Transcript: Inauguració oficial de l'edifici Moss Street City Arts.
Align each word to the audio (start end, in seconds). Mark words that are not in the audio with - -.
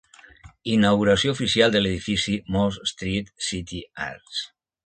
Inauguració 0.75 1.33
oficial 1.35 1.75
de 1.75 1.83
l'edifici 1.83 2.39
Moss 2.57 2.81
Street 2.93 3.33
City 3.51 3.87
Arts. 4.11 4.43